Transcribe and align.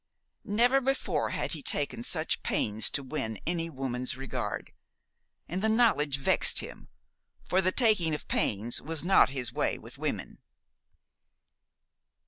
Never 0.49 0.81
before 0.81 1.29
had 1.29 1.51
he 1.51 1.61
taken 1.61 2.01
such 2.01 2.41
pains 2.41 2.89
to 2.89 3.03
win 3.03 3.39
any 3.45 3.69
woman's 3.69 4.17
regard. 4.17 4.73
And 5.47 5.61
the 5.61 5.69
knowledge 5.69 6.17
vexed 6.17 6.59
him, 6.59 6.87
for 7.43 7.61
the 7.61 7.71
taking 7.71 8.15
of 8.15 8.27
pains 8.27 8.81
was 8.81 9.03
not 9.03 9.29
his 9.29 9.53
way 9.53 9.77
with 9.77 9.99
women. 9.99 10.39